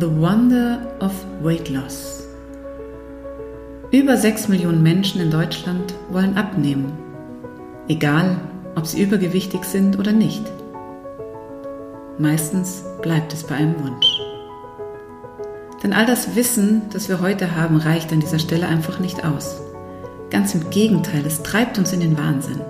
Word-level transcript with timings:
The 0.00 0.08
Wonder 0.08 0.86
of 1.00 1.12
Weight 1.42 1.68
Loss. 1.68 2.26
Über 3.90 4.16
6 4.16 4.48
Millionen 4.48 4.82
Menschen 4.82 5.20
in 5.20 5.30
Deutschland 5.30 5.92
wollen 6.08 6.38
abnehmen, 6.38 6.94
egal 7.88 8.38
ob 8.74 8.86
sie 8.86 9.02
übergewichtig 9.02 9.64
sind 9.64 9.98
oder 9.98 10.12
nicht. 10.12 10.50
Meistens 12.16 12.84
bleibt 13.02 13.34
es 13.34 13.44
bei 13.44 13.54
einem 13.54 13.78
Wunsch. 13.84 14.06
Denn 15.82 15.92
all 15.92 16.06
das 16.06 16.36
Wissen, 16.36 16.82
das 16.90 17.10
wir 17.10 17.20
heute 17.20 17.54
haben, 17.54 17.76
reicht 17.76 18.14
an 18.14 18.20
dieser 18.20 18.38
Stelle 18.38 18.68
einfach 18.68 18.98
nicht 18.98 19.26
aus. 19.26 19.60
Ganz 20.30 20.54
im 20.54 20.70
Gegenteil, 20.70 21.26
es 21.26 21.42
treibt 21.42 21.76
uns 21.76 21.92
in 21.92 22.00
den 22.00 22.16
Wahnsinn. 22.16 22.62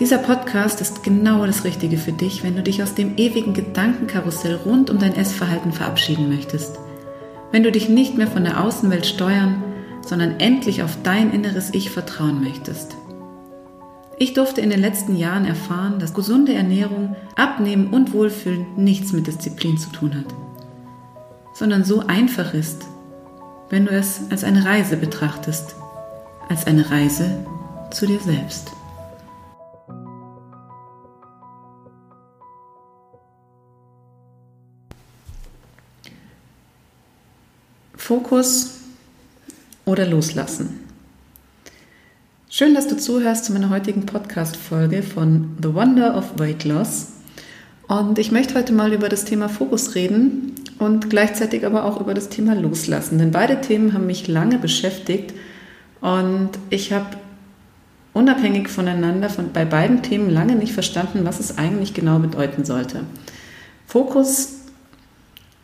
Dieser 0.00 0.18
Podcast 0.18 0.80
ist 0.80 1.04
genau 1.04 1.46
das 1.46 1.62
Richtige 1.62 1.98
für 1.98 2.10
dich, 2.10 2.42
wenn 2.42 2.56
du 2.56 2.64
dich 2.64 2.82
aus 2.82 2.94
dem 2.94 3.16
ewigen 3.16 3.54
Gedankenkarussell 3.54 4.56
rund 4.56 4.90
um 4.90 4.98
dein 4.98 5.14
Essverhalten 5.14 5.72
verabschieden 5.72 6.28
möchtest. 6.28 6.80
Wenn 7.52 7.62
du 7.62 7.70
dich 7.70 7.88
nicht 7.88 8.16
mehr 8.16 8.26
von 8.26 8.42
der 8.42 8.60
Außenwelt 8.60 9.06
steuern, 9.06 9.62
sondern 10.00 10.40
endlich 10.40 10.82
auf 10.82 10.98
dein 11.04 11.30
inneres 11.32 11.72
Ich 11.72 11.90
vertrauen 11.90 12.42
möchtest. 12.42 12.96
Ich 14.18 14.32
durfte 14.32 14.60
in 14.60 14.70
den 14.70 14.80
letzten 14.80 15.14
Jahren 15.14 15.44
erfahren, 15.44 16.00
dass 16.00 16.12
gesunde 16.12 16.54
Ernährung, 16.54 17.14
Abnehmen 17.36 17.94
und 17.94 18.12
Wohlfühlen 18.12 18.66
nichts 18.76 19.12
mit 19.12 19.28
Disziplin 19.28 19.78
zu 19.78 19.90
tun 19.90 20.16
hat, 20.16 20.34
sondern 21.52 21.84
so 21.84 22.00
einfach 22.00 22.52
ist, 22.52 22.84
wenn 23.70 23.86
du 23.86 23.92
es 23.92 24.22
als 24.30 24.42
eine 24.42 24.64
Reise 24.64 24.96
betrachtest, 24.96 25.76
als 26.48 26.66
eine 26.66 26.90
Reise 26.90 27.46
zu 27.92 28.06
dir 28.06 28.18
selbst. 28.18 28.72
Fokus 38.04 38.80
oder 39.86 40.06
Loslassen. 40.06 40.80
Schön, 42.50 42.74
dass 42.74 42.86
du 42.86 42.98
zuhörst 42.98 43.46
zu 43.46 43.54
meiner 43.54 43.70
heutigen 43.70 44.04
Podcast-Folge 44.04 45.02
von 45.02 45.56
The 45.62 45.72
Wonder 45.72 46.14
of 46.14 46.38
Weight 46.38 46.64
Loss. 46.64 47.12
Und 47.88 48.18
ich 48.18 48.30
möchte 48.30 48.56
heute 48.56 48.74
mal 48.74 48.92
über 48.92 49.08
das 49.08 49.24
Thema 49.24 49.48
Fokus 49.48 49.94
reden 49.94 50.52
und 50.78 51.08
gleichzeitig 51.08 51.64
aber 51.64 51.86
auch 51.86 51.98
über 51.98 52.12
das 52.12 52.28
Thema 52.28 52.54
Loslassen. 52.54 53.16
Denn 53.16 53.30
beide 53.30 53.62
Themen 53.62 53.94
haben 53.94 54.04
mich 54.04 54.28
lange 54.28 54.58
beschäftigt 54.58 55.32
und 56.02 56.50
ich 56.68 56.92
habe 56.92 57.16
unabhängig 58.12 58.68
voneinander 58.68 59.30
von, 59.30 59.50
bei 59.54 59.64
beiden 59.64 60.02
Themen 60.02 60.28
lange 60.28 60.56
nicht 60.56 60.74
verstanden, 60.74 61.20
was 61.24 61.40
es 61.40 61.56
eigentlich 61.56 61.94
genau 61.94 62.18
bedeuten 62.18 62.66
sollte. 62.66 63.00
Fokus 63.86 64.53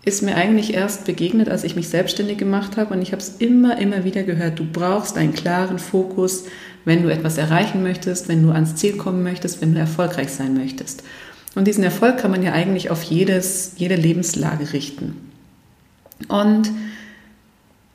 ist 0.03 0.23
mir 0.23 0.35
eigentlich 0.35 0.75
erst 0.75 1.05
begegnet, 1.05 1.49
als 1.49 1.65
ich 1.65 1.77
mich 1.77 1.89
selbstständig 1.89 2.39
gemacht 2.39 2.77
habe. 2.77 2.95
Und 2.95 3.03
ich 3.03 3.13
habe 3.13 3.21
es 3.21 3.37
immer, 3.39 3.79
immer 3.79 4.05
wieder 4.05 4.23
gehört, 4.23 4.59
du 4.59 4.65
brauchst 4.65 5.17
einen 5.19 5.35
klaren 5.35 5.79
Fokus, 5.79 6.45
wenn 6.85 7.03
du 7.03 7.11
etwas 7.11 7.37
erreichen 7.37 7.83
möchtest, 7.83 8.29
wenn 8.29 8.43
du 8.43 8.51
ans 8.51 8.77
Ziel 8.77 8.97
kommen 8.97 9.23
möchtest, 9.23 9.61
wenn 9.61 9.75
du 9.75 9.81
erfolgreich 9.81 10.31
sein 10.31 10.55
möchtest. 10.55 11.03
Und 11.55 11.67
diesen 11.67 11.85
Erfolg 11.85 12.19
kann 12.19 12.31
man 12.31 12.43
ja 12.43 12.53
eigentlich 12.53 12.91
auf 12.91 13.03
jedes, 13.03 13.73
jede 13.77 13.97
Lebenslage 13.97 14.73
richten. 14.73 15.17
Und 16.29 16.71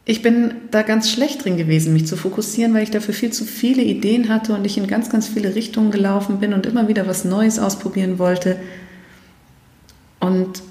ich 0.04 0.22
bin 0.22 0.54
da 0.70 0.84
ganz 0.84 1.10
schlecht 1.10 1.44
drin 1.44 1.58
gewesen, 1.58 1.94
mich 1.94 2.06
zu 2.06 2.16
fokussieren, 2.16 2.76
weil 2.76 2.84
ich 2.84 2.92
dafür 2.92 3.16
viel 3.16 3.32
zu 3.32 3.46
viele 3.46 3.82
Ideen 3.82 4.30
hatte 4.30 4.54
und 4.54 4.64
ich 4.64 4.78
in 4.78 4.86
ganz, 4.86 5.10
ganz 5.10 5.28
viele 5.28 5.56
Richtungen 5.56 5.90
gelaufen 5.90 6.40
bin 6.40 6.54
und 6.54 6.68
immer 6.68 6.88
wieder 6.88 7.08
was 7.08 7.26
Neues 7.26 7.58
ausprobieren 7.58 8.20
wollte. 8.20 8.58
Und 10.20 10.62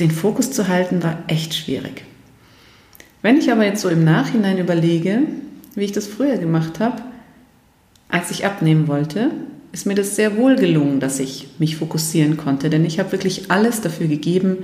den 0.00 0.10
Fokus 0.10 0.50
zu 0.50 0.68
halten, 0.68 1.02
war 1.02 1.22
echt 1.28 1.54
schwierig. 1.54 2.04
Wenn 3.22 3.38
ich 3.38 3.50
aber 3.50 3.64
jetzt 3.64 3.80
so 3.80 3.88
im 3.88 4.04
Nachhinein 4.04 4.58
überlege, 4.58 5.22
wie 5.74 5.84
ich 5.84 5.92
das 5.92 6.06
früher 6.06 6.36
gemacht 6.36 6.80
habe, 6.80 7.02
als 8.08 8.30
ich 8.30 8.44
abnehmen 8.44 8.86
wollte, 8.86 9.30
ist 9.72 9.86
mir 9.86 9.94
das 9.94 10.14
sehr 10.14 10.36
wohl 10.36 10.56
gelungen, 10.56 11.00
dass 11.00 11.18
ich 11.18 11.48
mich 11.58 11.76
fokussieren 11.76 12.36
konnte, 12.36 12.70
denn 12.70 12.84
ich 12.84 12.98
habe 13.00 13.12
wirklich 13.12 13.50
alles 13.50 13.80
dafür 13.80 14.06
gegeben, 14.06 14.58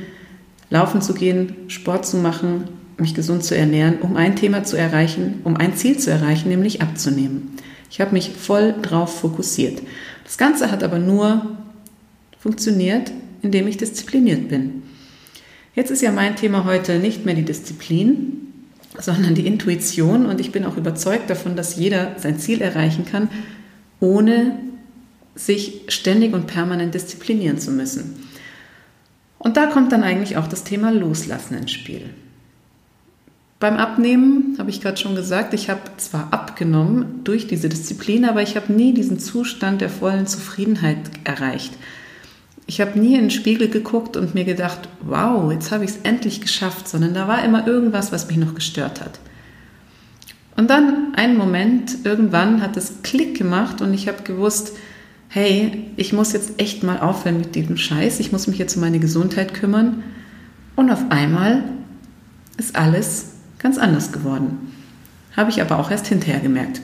laufen 0.69 1.03
zu 1.03 1.15
gehen, 1.15 1.57
Sport 1.69 2.07
zu 2.07 2.17
machen, 2.17 2.69
mich 2.97 3.15
gesund 3.15 3.43
zu 3.43 3.57
ernähren, 3.57 3.99
um 4.03 4.17
ein 4.17 4.37
Thema 4.37 4.63
zu 4.63 4.77
erreichen, 4.77 5.41
um 5.43 5.57
ein 5.57 5.75
Ziel 5.75 5.99
zu 5.99 6.11
erreichen, 6.11 6.49
nämlich 6.49 6.81
abzunehmen. 6.81 7.57
Ich 7.91 8.01
habe 8.01 8.13
mich 8.13 8.31
voll 8.31 8.75
drauf 8.81 9.21
fokussiert. 9.21 9.83
Das 10.23 10.39
Ganze 10.39 10.71
hat 10.71 10.85
aber 10.85 10.99
nur 10.99 11.57
funktioniert, 12.39 13.11
indem 13.43 13.67
ich 13.67 13.79
diszipliniert 13.79 14.49
bin. 14.49 14.83
Jetzt 15.75 15.91
ist 15.91 16.03
ja 16.03 16.11
mein 16.11 16.37
Thema 16.37 16.65
heute 16.65 16.99
nicht 16.99 17.25
mehr 17.25 17.35
die 17.35 17.45
Disziplin, 17.45 18.41
sondern 18.99 19.35
die 19.35 19.47
Intuition 19.47 20.27
und 20.27 20.41
ich 20.41 20.53
bin 20.53 20.65
auch 20.65 20.77
überzeugt 20.77 21.31
davon, 21.31 21.57
dass 21.57 21.77
jeder 21.77 22.17
sein 22.19 22.39
Ziel 22.39 22.61
erreichen 22.61 23.05
kann, 23.05 23.29
ohne 24.01 24.59
sich 25.35 25.83
ständig 25.89 26.35
und 26.35 26.47
permanent 26.47 26.95
disziplinieren 26.95 27.59
zu 27.59 27.71
müssen. 27.71 28.29
Und 29.39 29.57
da 29.57 29.67
kommt 29.67 29.93
dann 29.93 30.03
eigentlich 30.03 30.37
auch 30.37 30.49
das 30.49 30.65
Thema 30.65 30.91
Loslassen 30.91 31.57
ins 31.57 31.71
Spiel. 31.71 32.11
Beim 33.61 33.77
Abnehmen 33.77 34.57
habe 34.59 34.71
ich 34.71 34.81
gerade 34.81 34.97
schon 34.97 35.15
gesagt, 35.15 35.55
ich 35.55 35.71
habe 35.71 35.81
zwar 35.99 36.33
abgenommen 36.33 37.21
durch 37.25 37.47
diese 37.47 37.69
Disziplin, 37.69 38.25
aber 38.25 38.43
ich 38.43 38.57
habe 38.57 38.73
nie 38.73 38.93
diesen 38.93 39.19
Zustand 39.19 39.83
der 39.83 39.91
vollen 39.91 40.27
Zufriedenheit 40.27 40.99
erreicht. 41.25 41.75
Ich 42.71 42.81
habe 42.81 43.01
nie 43.01 43.17
in 43.17 43.23
den 43.23 43.31
Spiegel 43.33 43.69
geguckt 43.69 44.17
und 44.17 44.37
mir 44.37 44.45
gedacht, 44.45 44.89
wow, 45.01 45.51
jetzt 45.51 45.73
habe 45.73 45.83
ich 45.83 45.91
es 45.91 45.97
endlich 46.05 46.41
geschafft, 46.41 46.87
sondern 46.87 47.15
da 47.15 47.27
war 47.27 47.45
immer 47.45 47.67
irgendwas, 47.67 48.13
was 48.13 48.29
mich 48.29 48.37
noch 48.37 48.55
gestört 48.55 49.01
hat. 49.01 49.19
Und 50.57 50.71
dann 50.71 51.13
einen 51.17 51.37
Moment, 51.37 52.05
irgendwann 52.05 52.63
hat 52.63 52.77
es 52.77 53.03
Klick 53.03 53.37
gemacht 53.37 53.83
und 53.83 53.93
ich 53.93 54.07
habe 54.07 54.23
gewusst, 54.23 54.77
hey, 55.27 55.91
ich 55.97 56.13
muss 56.13 56.33
jetzt 56.33 56.61
echt 56.61 56.85
mal 56.85 57.01
aufhören 57.01 57.39
mit 57.39 57.57
diesem 57.57 57.77
Scheiß, 57.77 58.21
ich 58.21 58.31
muss 58.31 58.47
mich 58.47 58.59
jetzt 58.59 58.77
um 58.77 58.83
meine 58.83 59.01
Gesundheit 59.01 59.53
kümmern. 59.53 60.05
Und 60.77 60.93
auf 60.93 61.11
einmal 61.11 61.65
ist 62.57 62.77
alles 62.77 63.33
ganz 63.59 63.79
anders 63.79 64.13
geworden. 64.13 64.73
Habe 65.37 65.51
ich 65.51 65.61
aber 65.61 65.81
auch 65.81 65.91
erst 65.91 66.07
hinterher 66.07 66.39
gemerkt. 66.39 66.81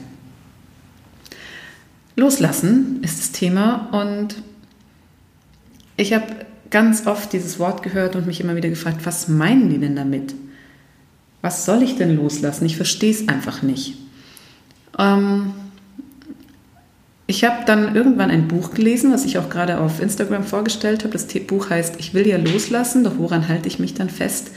Loslassen 2.17 2.99
ist 3.03 3.19
das 3.19 3.31
Thema 3.31 3.87
und 3.93 4.35
ich 5.97 6.13
habe 6.13 6.25
ganz 6.69 7.07
oft 7.07 7.33
dieses 7.33 7.59
Wort 7.59 7.83
gehört 7.83 8.15
und 8.15 8.27
mich 8.27 8.39
immer 8.39 8.55
wieder 8.55 8.69
gefragt, 8.69 8.99
was 9.03 9.27
meinen 9.27 9.69
die 9.69 9.79
denn 9.79 9.95
damit? 9.95 10.33
Was 11.41 11.65
soll 11.65 11.83
ich 11.83 11.97
denn 11.97 12.15
loslassen? 12.15 12.65
Ich 12.65 12.77
verstehe 12.77 13.11
es 13.11 13.27
einfach 13.27 13.61
nicht. 13.61 13.95
Ähm, 14.97 15.53
ich 17.25 17.43
habe 17.43 17.65
dann 17.65 17.95
irgendwann 17.95 18.31
ein 18.31 18.47
Buch 18.47 18.73
gelesen, 18.73 19.11
was 19.11 19.25
ich 19.25 19.37
auch 19.37 19.49
gerade 19.49 19.79
auf 19.79 20.01
Instagram 20.01 20.43
vorgestellt 20.43 21.03
habe. 21.03 21.13
Das 21.13 21.27
Buch 21.27 21.69
heißt 21.69 21.95
Ich 21.99 22.13
will 22.13 22.25
ja 22.25 22.37
loslassen, 22.37 23.03
doch 23.03 23.17
woran 23.17 23.47
halte 23.47 23.67
ich 23.67 23.79
mich 23.79 23.93
dann 23.93 24.09
fest? 24.09 24.51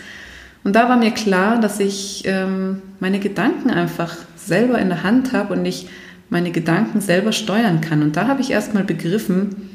Und 0.63 0.77
da 0.77 0.89
war 0.89 0.97
mir 0.97 1.11
klar, 1.11 1.61
dass 1.61 1.81
ich 1.81 2.23
ähm, 2.27 2.83
meine 3.01 3.19
Gedanken 3.19 3.71
einfach 3.71 4.17
selber 4.37 4.79
in 4.79 4.89
der 4.89 5.03
Hand 5.03 5.33
habe 5.33 5.55
und 5.55 5.65
ich 5.65 5.89
meine 6.29 6.53
Gedanken 6.53 7.01
selber 7.01 7.33
steuern 7.33 7.81
kann. 7.81 8.03
Und 8.03 8.17
da 8.17 8.29
habe 8.29 8.41
ich 8.41 8.51
erstmal 8.51 8.85
begriffen, 8.85 9.71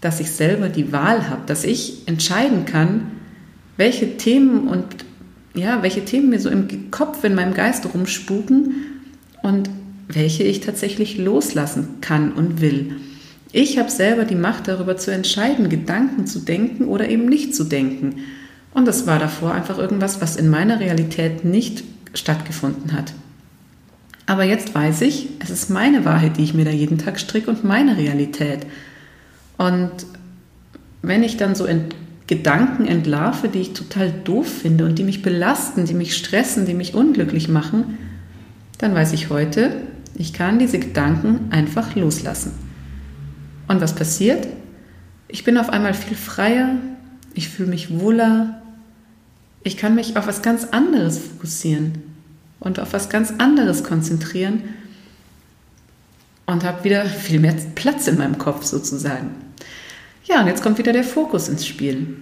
dass 0.00 0.20
ich 0.20 0.30
selber 0.30 0.68
die 0.68 0.92
Wahl 0.92 1.28
habe, 1.28 1.42
dass 1.46 1.64
ich 1.64 2.06
entscheiden 2.06 2.64
kann, 2.64 3.12
welche 3.76 4.16
Themen 4.16 4.68
und 4.68 4.84
ja, 5.54 5.82
welche 5.82 6.04
Themen 6.04 6.28
mir 6.30 6.40
so 6.40 6.50
im 6.50 6.90
Kopf, 6.90 7.24
in 7.24 7.34
meinem 7.34 7.54
Geist 7.54 7.86
rumspuken 7.92 8.74
und 9.42 9.70
welche 10.08 10.44
ich 10.44 10.60
tatsächlich 10.60 11.18
loslassen 11.18 12.00
kann 12.00 12.32
und 12.32 12.60
will. 12.60 12.96
Ich 13.52 13.78
habe 13.78 13.90
selber 13.90 14.24
die 14.24 14.34
Macht 14.34 14.68
darüber 14.68 14.96
zu 14.96 15.10
entscheiden, 15.12 15.68
Gedanken 15.68 16.26
zu 16.26 16.40
denken 16.40 16.84
oder 16.84 17.08
eben 17.08 17.26
nicht 17.26 17.54
zu 17.54 17.64
denken. 17.64 18.16
Und 18.74 18.86
das 18.86 19.06
war 19.06 19.18
davor 19.18 19.54
einfach 19.54 19.78
irgendwas, 19.78 20.20
was 20.20 20.36
in 20.36 20.50
meiner 20.50 20.80
Realität 20.80 21.44
nicht 21.44 21.82
stattgefunden 22.12 22.92
hat. 22.92 23.14
Aber 24.26 24.44
jetzt 24.44 24.74
weiß 24.74 25.02
ich, 25.02 25.28
es 25.38 25.50
ist 25.50 25.70
meine 25.70 26.04
Wahrheit, 26.04 26.36
die 26.36 26.42
ich 26.42 26.52
mir 26.52 26.64
da 26.64 26.70
jeden 26.70 26.98
Tag 26.98 27.18
stricke 27.18 27.48
und 27.48 27.64
meine 27.64 27.96
Realität. 27.96 28.66
Und 29.58 29.90
wenn 31.02 31.22
ich 31.22 31.36
dann 31.36 31.54
so 31.54 31.64
ent 31.64 31.94
Gedanken 32.26 32.86
entlarve, 32.86 33.48
die 33.48 33.60
ich 33.60 33.72
total 33.72 34.10
doof 34.10 34.48
finde 34.48 34.84
und 34.84 34.98
die 34.98 35.04
mich 35.04 35.22
belasten, 35.22 35.84
die 35.84 35.94
mich 35.94 36.16
stressen, 36.16 36.66
die 36.66 36.74
mich 36.74 36.94
unglücklich 36.94 37.48
machen, 37.48 37.98
dann 38.78 38.94
weiß 38.94 39.12
ich 39.12 39.30
heute, 39.30 39.82
ich 40.16 40.32
kann 40.32 40.58
diese 40.58 40.78
Gedanken 40.78 41.48
einfach 41.50 41.94
loslassen. 41.94 42.52
Und 43.68 43.80
was 43.80 43.94
passiert? 43.94 44.48
Ich 45.28 45.44
bin 45.44 45.56
auf 45.56 45.70
einmal 45.70 45.94
viel 45.94 46.16
freier, 46.16 46.76
ich 47.34 47.48
fühle 47.48 47.68
mich 47.68 47.96
wohler, 47.96 48.62
ich 49.62 49.76
kann 49.76 49.94
mich 49.94 50.16
auf 50.16 50.26
was 50.26 50.42
ganz 50.42 50.64
anderes 50.64 51.18
fokussieren 51.18 52.02
und 52.60 52.80
auf 52.80 52.92
was 52.92 53.08
ganz 53.08 53.34
anderes 53.38 53.84
konzentrieren 53.84 54.62
und 56.46 56.64
habe 56.64 56.84
wieder 56.84 57.04
viel 57.04 57.40
mehr 57.40 57.54
Platz 57.74 58.06
in 58.06 58.18
meinem 58.18 58.38
Kopf 58.38 58.64
sozusagen. 58.64 59.45
Ja, 60.26 60.40
und 60.40 60.48
jetzt 60.48 60.62
kommt 60.62 60.78
wieder 60.78 60.92
der 60.92 61.04
Fokus 61.04 61.48
ins 61.48 61.66
Spiel. 61.66 62.16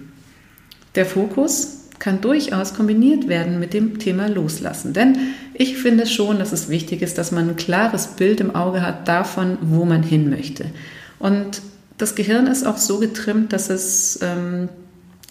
Der 0.95 1.05
Fokus 1.05 1.85
kann 1.99 2.21
durchaus 2.21 2.73
kombiniert 2.73 3.27
werden 3.27 3.59
mit 3.59 3.73
dem 3.73 3.99
Thema 3.99 4.27
Loslassen. 4.27 4.93
Denn 4.93 5.17
ich 5.53 5.77
finde 5.77 6.05
schon, 6.05 6.39
dass 6.39 6.51
es 6.51 6.69
wichtig 6.69 7.01
ist, 7.01 7.17
dass 7.17 7.31
man 7.31 7.49
ein 7.49 7.55
klares 7.55 8.07
Bild 8.07 8.41
im 8.41 8.55
Auge 8.55 8.81
hat 8.81 9.07
davon, 9.07 9.57
wo 9.61 9.85
man 9.85 10.03
hin 10.03 10.29
möchte. 10.29 10.65
Und 11.19 11.61
das 11.97 12.15
Gehirn 12.15 12.47
ist 12.47 12.65
auch 12.65 12.77
so 12.77 12.99
getrimmt, 12.99 13.53
dass 13.53 13.69
es 13.69 14.19
ähm, 14.21 14.69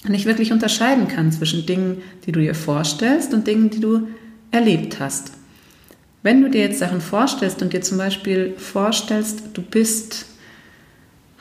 nicht 0.09 0.27
wirklich 0.27 0.53
unterscheiden 0.53 1.09
kann 1.09 1.33
zwischen 1.33 1.67
Dingen, 1.67 2.03
die 2.27 2.33
du 2.33 2.41
dir 2.41 2.55
vorstellst 2.55 3.35
und 3.35 3.47
Dingen, 3.47 3.71
die 3.71 3.81
du 3.81 4.09
erlebt 4.51 4.99
hast. 5.01 5.33
Wenn 6.23 6.41
du 6.41 6.49
dir 6.49 6.63
jetzt 6.63 6.79
Sachen 6.79 7.03
vorstellst 7.03 7.61
und 7.61 7.75
dir 7.75 7.83
zum 7.83 7.99
Beispiel 7.99 8.55
vorstellst, 8.57 9.43
du 9.53 9.61
bist, 9.61 10.25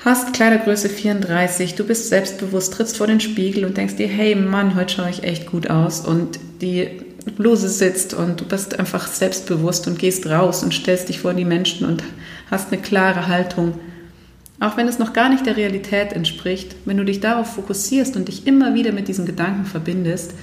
hast 0.03 0.33
Kleidergröße 0.33 0.89
34, 0.89 1.75
du 1.75 1.85
bist 1.85 2.09
selbstbewusst, 2.09 2.73
trittst 2.73 2.97
vor 2.97 3.07
den 3.07 3.21
Spiegel 3.21 3.63
und 3.63 3.77
denkst 3.77 3.95
dir, 3.95 4.07
hey 4.07 4.35
Mann, 4.35 4.75
heute 4.75 4.93
schaue 4.93 5.09
ich 5.09 5.23
echt 5.23 5.45
gut 5.45 5.69
aus 5.69 6.01
und 6.01 6.39
die 6.61 6.89
Bluse 7.37 7.69
sitzt 7.69 8.13
und 8.13 8.41
du 8.41 8.45
bist 8.45 8.77
einfach 8.77 9.07
selbstbewusst 9.07 9.87
und 9.87 9.97
gehst 9.97 10.27
raus 10.27 10.61
und 10.61 10.73
stellst 10.73 11.07
dich 11.07 11.19
vor 11.19 11.33
die 11.33 11.45
Menschen 11.45 11.87
und 11.87 12.03
hast 12.51 12.73
eine 12.73 12.81
klare 12.81 13.27
Haltung. 13.27 13.79
Auch 14.59 14.75
wenn 14.75 14.89
es 14.89 14.99
noch 14.99 15.13
gar 15.13 15.29
nicht 15.29 15.45
der 15.45 15.55
Realität 15.55 16.11
entspricht, 16.11 16.75
wenn 16.83 16.97
du 16.97 17.05
dich 17.05 17.21
darauf 17.21 17.55
fokussierst 17.55 18.17
und 18.17 18.27
dich 18.27 18.45
immer 18.45 18.73
wieder 18.75 18.91
mit 18.91 19.07
diesen 19.07 19.25
Gedanken 19.25 19.65
verbindest, 19.65 20.33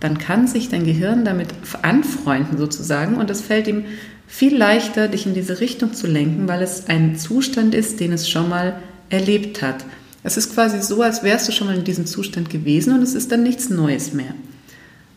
dann 0.00 0.18
kann 0.18 0.48
sich 0.48 0.68
dein 0.68 0.84
Gehirn 0.84 1.24
damit 1.24 1.48
anfreunden 1.82 2.58
sozusagen 2.58 3.16
und 3.16 3.30
es 3.30 3.42
fällt 3.42 3.68
ihm 3.68 3.84
viel 4.30 4.56
leichter, 4.56 5.08
dich 5.08 5.26
in 5.26 5.34
diese 5.34 5.60
Richtung 5.60 5.92
zu 5.92 6.06
lenken, 6.06 6.46
weil 6.46 6.62
es 6.62 6.86
ein 6.86 7.16
Zustand 7.16 7.74
ist, 7.74 7.98
den 7.98 8.12
es 8.12 8.28
schon 8.28 8.48
mal 8.48 8.80
erlebt 9.10 9.60
hat. 9.60 9.84
Es 10.22 10.36
ist 10.36 10.54
quasi 10.54 10.80
so, 10.80 11.02
als 11.02 11.24
wärst 11.24 11.48
du 11.48 11.52
schon 11.52 11.66
mal 11.66 11.76
in 11.76 11.84
diesem 11.84 12.06
Zustand 12.06 12.48
gewesen 12.48 12.94
und 12.94 13.02
es 13.02 13.14
ist 13.14 13.32
dann 13.32 13.42
nichts 13.42 13.70
Neues 13.70 14.12
mehr. 14.12 14.34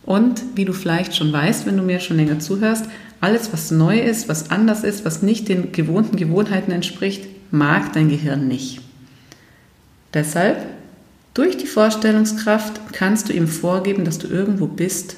Und 0.04 0.42
wie 0.56 0.66
du 0.66 0.74
vielleicht 0.74 1.16
schon 1.16 1.32
weißt, 1.32 1.68
wenn 1.68 1.78
du 1.78 1.84
mir 1.84 2.00
schon 2.00 2.18
länger 2.18 2.40
zuhörst, 2.40 2.86
alles, 3.22 3.54
was 3.54 3.70
neu 3.70 4.00
ist, 4.00 4.28
was 4.28 4.50
anders 4.50 4.84
ist, 4.84 5.06
was 5.06 5.22
nicht 5.22 5.48
den 5.48 5.72
gewohnten 5.72 6.18
Gewohnheiten 6.18 6.72
entspricht, 6.72 7.28
mag 7.52 7.94
dein 7.94 8.10
Gehirn 8.10 8.48
nicht. 8.48 8.82
Deshalb 10.14 10.58
durch 11.36 11.56
die 11.56 11.68
Vorstellungskraft 11.68 12.82
kannst 12.94 13.30
du 13.30 13.34
ihm 13.34 13.48
vorgeben, 13.48 14.06
dass 14.06 14.18
du 14.18 14.28
irgendwo 14.28 14.66
bist, 14.66 15.18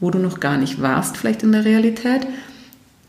wo 0.00 0.10
du 0.10 0.18
noch 0.18 0.40
gar 0.40 0.56
nicht 0.56 0.80
warst, 0.80 1.18
vielleicht 1.18 1.42
in 1.42 1.52
der 1.52 1.64
Realität, 1.64 2.26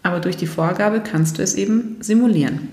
aber 0.06 0.20
durch 0.20 0.38
die 0.38 0.46
Vorgabe 0.46 1.02
kannst 1.02 1.40
du 1.40 1.42
es 1.42 1.56
eben 1.56 1.98
simulieren. 2.00 2.70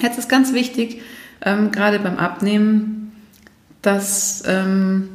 Jetzt 0.00 0.16
ist 0.16 0.28
ganz 0.28 0.52
wichtig, 0.52 1.02
ähm, 1.42 1.72
gerade 1.72 1.98
beim 1.98 2.18
Abnehmen, 2.18 3.12
dass 3.82 4.44
ähm, 4.46 5.08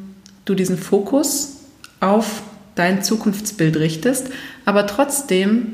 du 0.43 0.55
diesen 0.55 0.77
Fokus 0.77 1.61
auf 2.01 2.43
dein 2.75 3.01
Zukunftsbild 3.01 3.77
richtest, 3.77 4.29
aber 4.65 4.87
trotzdem 4.87 5.73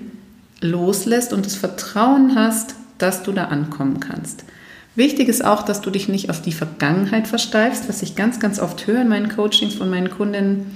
loslässt 0.61 1.33
und 1.33 1.47
das 1.47 1.55
Vertrauen 1.55 2.35
hast, 2.35 2.75
dass 2.99 3.23
du 3.23 3.31
da 3.31 3.45
ankommen 3.45 3.99
kannst. 3.99 4.43
Wichtig 4.95 5.27
ist 5.27 5.43
auch, 5.43 5.63
dass 5.63 5.81
du 5.81 5.89
dich 5.89 6.07
nicht 6.07 6.29
auf 6.29 6.43
die 6.43 6.51
Vergangenheit 6.51 7.27
versteifst, 7.27 7.89
was 7.89 8.03
ich 8.03 8.15
ganz, 8.15 8.39
ganz 8.39 8.59
oft 8.59 8.85
höre 8.85 9.01
in 9.01 9.07
meinen 9.07 9.29
Coachings 9.29 9.73
von 9.73 9.89
meinen 9.89 10.11
Kundinnen. 10.11 10.67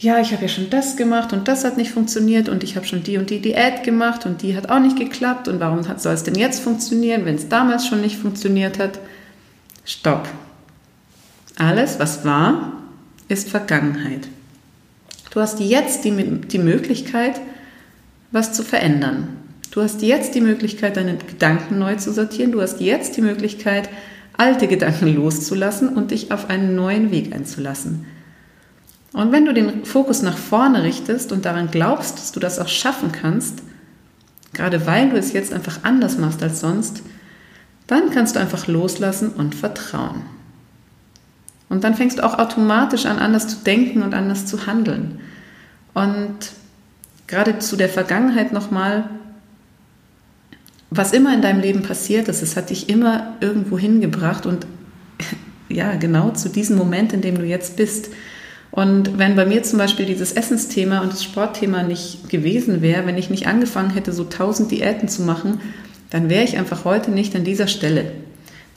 Ja, 0.00 0.20
ich 0.20 0.32
habe 0.32 0.42
ja 0.42 0.48
schon 0.48 0.70
das 0.70 0.96
gemacht 0.96 1.32
und 1.32 1.48
das 1.48 1.64
hat 1.64 1.76
nicht 1.76 1.90
funktioniert 1.90 2.48
und 2.48 2.62
ich 2.62 2.76
habe 2.76 2.86
schon 2.86 3.02
die 3.02 3.18
und 3.18 3.30
die 3.30 3.40
Diät 3.40 3.82
gemacht 3.82 4.26
und 4.26 4.42
die 4.42 4.56
hat 4.56 4.70
auch 4.70 4.78
nicht 4.78 4.96
geklappt 4.96 5.48
und 5.48 5.58
warum 5.58 5.82
soll 5.82 6.14
es 6.14 6.22
denn 6.22 6.36
jetzt 6.36 6.60
funktionieren, 6.60 7.24
wenn 7.24 7.34
es 7.34 7.48
damals 7.48 7.86
schon 7.86 8.00
nicht 8.00 8.16
funktioniert 8.16 8.78
hat? 8.78 9.00
Stopp. 9.84 10.28
Alles, 11.56 11.98
was 11.98 12.24
war, 12.24 12.74
ist 13.26 13.48
Vergangenheit. 13.48 14.28
Du 15.32 15.40
hast 15.40 15.58
jetzt 15.58 16.04
die, 16.04 16.12
die 16.12 16.58
Möglichkeit, 16.58 17.40
was 18.30 18.52
zu 18.52 18.62
verändern. 18.62 19.36
Du 19.72 19.82
hast 19.82 20.02
jetzt 20.02 20.34
die 20.36 20.40
Möglichkeit, 20.40 20.96
deine 20.96 21.16
Gedanken 21.16 21.78
neu 21.78 21.96
zu 21.96 22.12
sortieren. 22.12 22.52
Du 22.52 22.62
hast 22.62 22.80
jetzt 22.80 23.16
die 23.16 23.22
Möglichkeit, 23.22 23.88
alte 24.36 24.68
Gedanken 24.68 25.14
loszulassen 25.14 25.88
und 25.88 26.12
dich 26.12 26.30
auf 26.30 26.48
einen 26.48 26.76
neuen 26.76 27.10
Weg 27.10 27.34
einzulassen. 27.34 28.06
Und 29.12 29.32
wenn 29.32 29.44
du 29.44 29.54
den 29.54 29.84
Fokus 29.84 30.22
nach 30.22 30.36
vorne 30.36 30.82
richtest 30.82 31.32
und 31.32 31.44
daran 31.44 31.70
glaubst, 31.70 32.18
dass 32.18 32.32
du 32.32 32.40
das 32.40 32.58
auch 32.58 32.68
schaffen 32.68 33.12
kannst, 33.12 33.62
gerade 34.52 34.86
weil 34.86 35.10
du 35.10 35.16
es 35.16 35.32
jetzt 35.32 35.52
einfach 35.52 35.80
anders 35.82 36.18
machst 36.18 36.42
als 36.42 36.60
sonst, 36.60 37.02
dann 37.86 38.10
kannst 38.10 38.36
du 38.36 38.40
einfach 38.40 38.66
loslassen 38.66 39.30
und 39.30 39.54
vertrauen. 39.54 40.22
Und 41.68 41.84
dann 41.84 41.94
fängst 41.94 42.18
du 42.18 42.24
auch 42.24 42.38
automatisch 42.38 43.06
an, 43.06 43.18
anders 43.18 43.48
zu 43.48 43.56
denken 43.64 44.02
und 44.02 44.14
anders 44.14 44.46
zu 44.46 44.66
handeln. 44.66 45.20
Und 45.94 46.36
gerade 47.26 47.58
zu 47.58 47.76
der 47.76 47.88
Vergangenheit 47.88 48.52
nochmal, 48.52 49.08
was 50.90 51.12
immer 51.12 51.34
in 51.34 51.42
deinem 51.42 51.60
Leben 51.60 51.82
passiert 51.82 52.28
ist, 52.28 52.42
es 52.42 52.56
hat 52.56 52.70
dich 52.70 52.88
immer 52.88 53.34
irgendwo 53.40 53.78
hingebracht 53.78 54.46
und 54.46 54.66
ja, 55.68 55.94
genau 55.96 56.30
zu 56.30 56.48
diesem 56.48 56.76
Moment, 56.76 57.12
in 57.12 57.20
dem 57.20 57.36
du 57.36 57.44
jetzt 57.44 57.76
bist. 57.76 58.08
Und 58.70 59.18
wenn 59.18 59.34
bei 59.34 59.46
mir 59.46 59.62
zum 59.62 59.78
Beispiel 59.78 60.06
dieses 60.06 60.32
Essensthema 60.32 61.00
und 61.00 61.12
das 61.12 61.24
Sportthema 61.24 61.82
nicht 61.82 62.28
gewesen 62.28 62.82
wäre, 62.82 63.06
wenn 63.06 63.16
ich 63.16 63.30
nicht 63.30 63.46
angefangen 63.46 63.90
hätte, 63.90 64.12
so 64.12 64.24
tausend 64.24 64.70
Diäten 64.70 65.08
zu 65.08 65.22
machen, 65.22 65.60
dann 66.10 66.28
wäre 66.28 66.44
ich 66.44 66.58
einfach 66.58 66.84
heute 66.84 67.10
nicht 67.10 67.34
an 67.34 67.44
dieser 67.44 67.66
Stelle. 67.66 68.12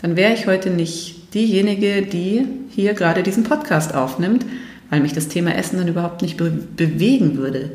Dann 0.02 0.16
wäre 0.16 0.34
ich 0.34 0.48
heute 0.48 0.70
nicht 0.70 1.34
diejenige, 1.34 2.02
die 2.02 2.48
hier 2.70 2.94
gerade 2.94 3.24
diesen 3.24 3.44
Podcast 3.44 3.94
aufnimmt, 3.94 4.46
weil 4.90 5.02
mich 5.02 5.14
das 5.14 5.28
Thema 5.28 5.56
Essen 5.56 5.78
dann 5.78 5.88
überhaupt 5.88 6.22
nicht 6.22 6.38
be 6.38 6.50
bewegen 6.50 7.38
würde. 7.38 7.72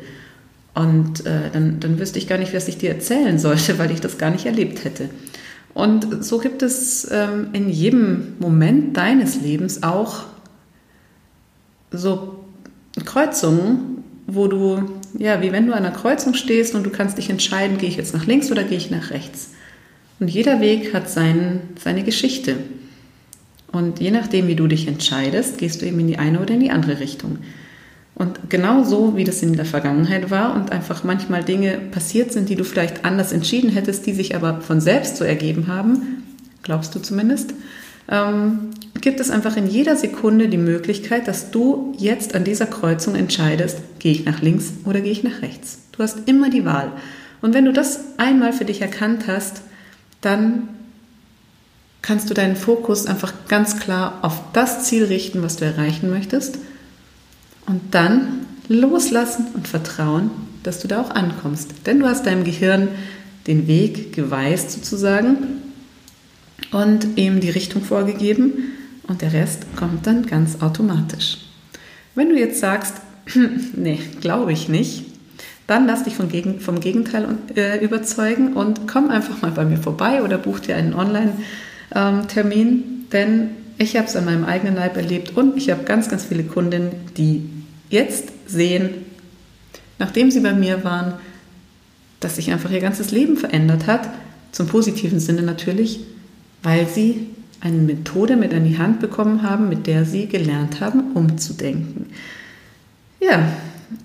Und 0.75 1.25
äh, 1.25 1.49
dann, 1.51 1.79
dann 1.79 1.99
wüsste 1.99 2.19
ich 2.19 2.27
gar 2.27 2.37
nicht, 2.37 2.53
was 2.53 2.67
ich 2.67 2.77
dir 2.77 2.91
erzählen 2.91 3.39
sollte, 3.39 3.79
weil 3.79 3.91
ich 3.91 4.01
das 4.01 4.17
gar 4.17 4.29
nicht 4.29 4.45
erlebt 4.45 4.83
hätte. 4.83 5.09
Und 5.73 6.23
so 6.23 6.39
gibt 6.39 6.61
es 6.63 7.07
ähm, 7.11 7.49
in 7.53 7.69
jedem 7.69 8.33
Moment 8.39 8.97
deines 8.97 9.41
Lebens 9.41 9.83
auch 9.83 10.25
so 11.91 12.43
Kreuzungen, 13.05 14.03
wo 14.27 14.47
du, 14.47 14.83
ja, 15.17 15.41
wie 15.41 15.51
wenn 15.51 15.67
du 15.67 15.73
an 15.73 15.85
einer 15.85 15.95
Kreuzung 15.95 16.33
stehst 16.33 16.75
und 16.75 16.85
du 16.85 16.89
kannst 16.89 17.17
dich 17.17 17.29
entscheiden, 17.29 17.77
gehe 17.77 17.89
ich 17.89 17.97
jetzt 17.97 18.13
nach 18.13 18.25
links 18.25 18.51
oder 18.51 18.63
gehe 18.63 18.77
ich 18.77 18.91
nach 18.91 19.11
rechts. 19.11 19.51
Und 20.19 20.29
jeder 20.29 20.59
Weg 20.59 20.93
hat 20.93 21.09
sein, 21.09 21.61
seine 21.79 22.03
Geschichte. 22.03 22.57
Und 23.71 23.99
je 23.99 24.11
nachdem, 24.11 24.47
wie 24.47 24.55
du 24.55 24.67
dich 24.67 24.87
entscheidest, 24.87 25.57
gehst 25.57 25.81
du 25.81 25.85
eben 25.85 25.99
in 25.99 26.07
die 26.07 26.17
eine 26.17 26.41
oder 26.41 26.53
in 26.53 26.59
die 26.59 26.71
andere 26.71 26.99
Richtung. 26.99 27.39
Und 28.15 28.49
genau 28.49 28.83
so, 28.83 29.15
wie 29.15 29.25
das 29.25 29.43
in 29.43 29.55
der 29.55 29.65
Vergangenheit 29.65 30.31
war 30.31 30.55
und 30.55 30.71
einfach 30.71 31.03
manchmal 31.03 31.43
Dinge 31.43 31.77
passiert 31.91 32.31
sind, 32.31 32.49
die 32.49 32.55
du 32.55 32.63
vielleicht 32.63 33.05
anders 33.05 33.31
entschieden 33.31 33.69
hättest, 33.69 34.07
die 34.07 34.13
sich 34.13 34.35
aber 34.35 34.61
von 34.61 34.81
selbst 34.81 35.17
so 35.17 35.23
ergeben 35.23 35.67
haben, 35.67 36.23
glaubst 36.63 36.95
du 36.95 36.99
zumindest, 36.99 37.53
ähm, 38.09 38.71
gibt 39.07 39.21
es 39.21 39.31
einfach 39.31 39.55
in 39.55 39.67
jeder 39.67 39.95
Sekunde 39.95 40.49
die 40.49 40.57
Möglichkeit, 40.57 41.29
dass 41.29 41.49
du 41.49 41.95
jetzt 41.97 42.35
an 42.35 42.43
dieser 42.43 42.65
Kreuzung 42.65 43.15
entscheidest, 43.15 43.77
gehe 43.99 44.11
ich 44.11 44.25
nach 44.25 44.41
links 44.41 44.73
oder 44.83 44.99
gehe 44.99 45.13
ich 45.13 45.23
nach 45.23 45.41
rechts. 45.41 45.79
Du 45.93 46.03
hast 46.03 46.27
immer 46.27 46.49
die 46.49 46.65
Wahl. 46.65 46.91
Und 47.41 47.53
wenn 47.53 47.63
du 47.63 47.71
das 47.71 48.01
einmal 48.17 48.51
für 48.51 48.65
dich 48.65 48.81
erkannt 48.81 49.23
hast, 49.25 49.61
dann 50.19 50.67
kannst 52.01 52.29
du 52.29 52.33
deinen 52.33 52.57
Fokus 52.57 53.05
einfach 53.05 53.31
ganz 53.47 53.79
klar 53.79 54.19
auf 54.23 54.41
das 54.51 54.83
Ziel 54.83 55.05
richten, 55.05 55.41
was 55.41 55.55
du 55.55 55.63
erreichen 55.63 56.09
möchtest– 56.09 56.59
und 57.67 57.81
dann 57.91 58.45
loslassen 58.69 59.47
und 59.53 59.67
vertrauen, 59.67 60.31
dass 60.63 60.79
du 60.79 60.87
da 60.87 61.01
auch 61.01 61.11
ankommst. 61.11 61.85
Denn 61.85 61.99
du 61.99 62.07
hast 62.07 62.25
deinem 62.25 62.43
Gehirn 62.43 62.87
den 63.45 63.67
Weg 63.67 64.13
geweist 64.13 64.71
sozusagen 64.71 65.37
und 66.71 67.17
ihm 67.17 67.39
die 67.39 67.49
Richtung 67.49 67.83
vorgegeben 67.83 68.73
und 69.07 69.21
der 69.21 69.33
Rest 69.33 69.65
kommt 69.75 70.05
dann 70.07 70.25
ganz 70.25 70.61
automatisch. 70.61 71.37
Wenn 72.15 72.29
du 72.29 72.37
jetzt 72.37 72.59
sagst, 72.59 72.95
nee, 73.75 73.99
glaube 74.21 74.51
ich 74.53 74.69
nicht, 74.69 75.05
dann 75.67 75.85
lass 75.85 76.03
dich 76.03 76.15
vom, 76.15 76.29
Gegenteil 76.29 77.37
äh, 77.55 77.83
überzeugen 77.83 78.53
und 78.53 78.87
komm 78.87 79.09
einfach 79.09 79.41
mal 79.41 79.51
bei 79.51 79.65
mir 79.65 79.77
vorbei 79.77 80.23
oder 80.23 80.37
buch 80.37 80.59
dir 80.59 80.77
einen 80.77 80.93
Online-Termin, 80.93 82.67
ähm, 82.67 83.05
denn 83.11 83.49
ich 83.77 83.95
habe 83.97 84.07
es 84.07 84.15
an 84.15 84.25
meinem 84.25 84.45
eigenen 84.45 84.75
Leib 84.75 84.95
erlebt 84.95 85.35
und 85.35 85.57
ich 85.57 85.69
habe 85.69 85.83
ganz, 85.83 86.09
ganz 86.09 86.25
viele 86.25 86.43
Kundinnen, 86.43 86.91
die 87.17 87.49
jetzt 87.89 88.31
sehen, 88.47 88.89
nachdem 89.99 90.31
sie 90.31 90.39
bei 90.39 90.53
mir 90.53 90.83
waren, 90.83 91.13
dass 92.19 92.37
sich 92.37 92.51
einfach 92.51 92.71
ihr 92.71 92.79
ganzes 92.79 93.11
Leben 93.11 93.37
verändert 93.37 93.87
hat, 93.87 94.09
zum 94.51 94.67
positiven 94.67 95.19
Sinne 95.19 95.43
natürlich, 95.43 95.99
weil 96.63 96.87
sie 96.87 97.27
eine 97.61 97.77
Methode 97.77 98.35
mit 98.35 98.53
an 98.53 98.65
die 98.65 98.77
Hand 98.77 98.99
bekommen 98.99 99.43
haben, 99.43 99.69
mit 99.69 99.87
der 99.87 100.05
sie 100.05 100.27
gelernt 100.27 100.79
haben, 100.81 101.11
umzudenken. 101.13 102.07
Ja, 103.19 103.47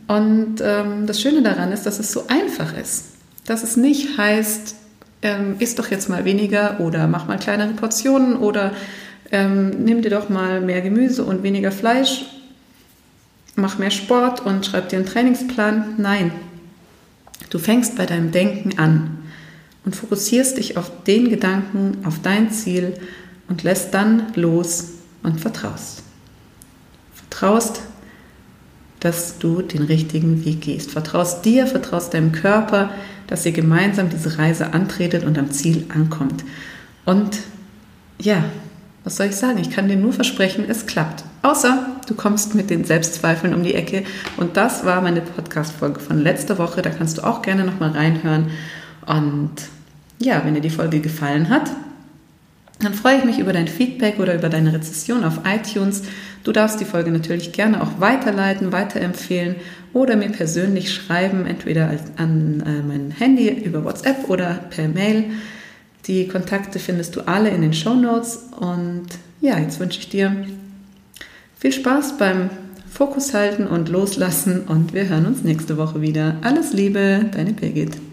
und 0.08 0.56
ähm, 0.62 1.06
das 1.06 1.20
Schöne 1.20 1.42
daran 1.42 1.72
ist, 1.72 1.84
dass 1.84 1.98
es 1.98 2.12
so 2.12 2.26
einfach 2.28 2.76
ist. 2.76 3.06
Dass 3.44 3.62
es 3.62 3.76
nicht 3.76 4.16
heißt, 4.16 4.76
ähm, 5.22 5.56
isst 5.58 5.78
doch 5.78 5.90
jetzt 5.90 6.08
mal 6.08 6.24
weniger 6.24 6.80
oder 6.80 7.06
mach 7.08 7.26
mal 7.26 7.38
kleinere 7.38 7.72
Portionen 7.74 8.36
oder 8.36 8.72
ähm, 9.30 9.84
nimm 9.84 10.02
dir 10.02 10.10
doch 10.10 10.28
mal 10.28 10.60
mehr 10.60 10.80
Gemüse 10.80 11.24
und 11.24 11.42
weniger 11.42 11.72
Fleisch 11.72 12.24
mach 13.56 13.78
mehr 13.78 13.90
Sport 13.90 14.44
und 14.44 14.64
schreib 14.64 14.88
dir 14.88 14.96
einen 14.96 15.06
Trainingsplan. 15.06 15.94
Nein, 15.98 16.32
du 17.50 17.58
fängst 17.58 17.96
bei 17.96 18.06
deinem 18.06 18.30
Denken 18.30 18.78
an 18.78 19.18
und 19.84 19.96
fokussierst 19.96 20.58
dich 20.58 20.76
auf 20.76 20.90
den 21.04 21.28
Gedanken, 21.28 21.98
auf 22.04 22.20
dein 22.22 22.50
Ziel 22.50 22.94
und 23.52 23.62
lässt 23.64 23.92
dann 23.92 24.32
los 24.34 24.92
und 25.22 25.38
vertraust. 25.38 26.04
Vertraust, 27.12 27.82
dass 29.00 29.36
du 29.36 29.60
den 29.60 29.82
richtigen 29.82 30.42
Weg 30.46 30.62
gehst. 30.62 30.90
Vertraust 30.90 31.44
dir, 31.44 31.66
vertraust 31.66 32.14
deinem 32.14 32.32
Körper, 32.32 32.88
dass 33.26 33.44
ihr 33.44 33.52
gemeinsam 33.52 34.08
diese 34.08 34.38
Reise 34.38 34.72
antretet 34.72 35.24
und 35.24 35.36
am 35.36 35.50
Ziel 35.50 35.84
ankommt. 35.94 36.44
Und 37.04 37.40
ja, 38.18 38.42
was 39.04 39.18
soll 39.18 39.26
ich 39.26 39.36
sagen? 39.36 39.58
Ich 39.58 39.68
kann 39.68 39.86
dir 39.86 39.96
nur 39.96 40.14
versprechen, 40.14 40.64
es 40.66 40.86
klappt. 40.86 41.22
Außer 41.42 41.88
du 42.06 42.14
kommst 42.14 42.54
mit 42.54 42.70
den 42.70 42.84
Selbstzweifeln 42.84 43.52
um 43.52 43.62
die 43.62 43.74
Ecke. 43.74 44.04
Und 44.38 44.56
das 44.56 44.86
war 44.86 45.02
meine 45.02 45.20
Podcast-Folge 45.20 46.00
von 46.00 46.22
letzter 46.22 46.56
Woche. 46.56 46.80
Da 46.80 46.88
kannst 46.88 47.18
du 47.18 47.22
auch 47.22 47.42
gerne 47.42 47.64
nochmal 47.64 47.90
reinhören. 47.90 48.46
Und 49.04 49.52
ja, 50.18 50.40
wenn 50.42 50.54
dir 50.54 50.62
die 50.62 50.70
Folge 50.70 51.00
gefallen 51.00 51.50
hat, 51.50 51.70
dann 52.82 52.94
freue 52.94 53.18
ich 53.18 53.24
mich 53.24 53.38
über 53.38 53.52
dein 53.52 53.68
Feedback 53.68 54.18
oder 54.18 54.34
über 54.34 54.48
deine 54.48 54.72
Rezession 54.72 55.24
auf 55.24 55.40
iTunes. 55.44 56.02
Du 56.44 56.52
darfst 56.52 56.80
die 56.80 56.84
Folge 56.84 57.10
natürlich 57.10 57.52
gerne 57.52 57.82
auch 57.82 58.00
weiterleiten, 58.00 58.72
weiterempfehlen 58.72 59.56
oder 59.92 60.16
mir 60.16 60.30
persönlich 60.30 60.92
schreiben, 60.92 61.46
entweder 61.46 61.90
an 62.16 62.62
äh, 62.66 62.82
mein 62.82 63.10
Handy 63.10 63.48
über 63.48 63.84
WhatsApp 63.84 64.28
oder 64.28 64.60
per 64.70 64.88
Mail. 64.88 65.24
Die 66.06 66.26
Kontakte 66.26 66.78
findest 66.78 67.14
du 67.14 67.20
alle 67.22 67.50
in 67.50 67.62
den 67.62 67.74
Show 67.74 67.94
Notes. 67.94 68.48
Und 68.58 69.06
ja, 69.40 69.58
jetzt 69.58 69.78
wünsche 69.78 70.00
ich 70.00 70.08
dir 70.08 70.44
viel 71.58 71.72
Spaß 71.72 72.18
beim 72.18 72.50
Fokus 72.90 73.32
halten 73.32 73.66
und 73.66 73.88
loslassen 73.88 74.62
und 74.66 74.92
wir 74.92 75.08
hören 75.08 75.26
uns 75.26 75.44
nächste 75.44 75.76
Woche 75.76 76.02
wieder. 76.02 76.36
Alles 76.42 76.72
Liebe, 76.72 77.24
deine 77.32 77.52
Birgit. 77.52 78.11